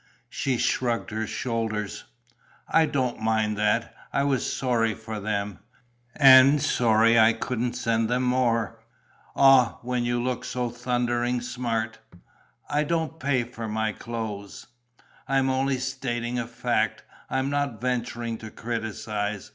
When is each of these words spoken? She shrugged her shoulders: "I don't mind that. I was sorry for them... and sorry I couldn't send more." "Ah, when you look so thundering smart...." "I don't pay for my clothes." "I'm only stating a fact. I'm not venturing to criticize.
She 0.31 0.57
shrugged 0.57 1.11
her 1.11 1.27
shoulders: 1.27 2.05
"I 2.67 2.87
don't 2.87 3.19
mind 3.21 3.55
that. 3.59 3.93
I 4.11 4.23
was 4.23 4.51
sorry 4.51 4.95
for 4.95 5.19
them... 5.19 5.59
and 6.15 6.59
sorry 6.59 7.19
I 7.19 7.33
couldn't 7.33 7.73
send 7.75 8.09
more." 8.23 8.79
"Ah, 9.35 9.77
when 9.83 10.03
you 10.03 10.19
look 10.19 10.43
so 10.43 10.71
thundering 10.71 11.39
smart...." 11.39 11.99
"I 12.67 12.83
don't 12.83 13.19
pay 13.19 13.43
for 13.43 13.67
my 13.67 13.91
clothes." 13.91 14.65
"I'm 15.27 15.51
only 15.51 15.77
stating 15.77 16.39
a 16.39 16.47
fact. 16.47 17.03
I'm 17.29 17.51
not 17.51 17.79
venturing 17.79 18.39
to 18.39 18.49
criticize. 18.49 19.49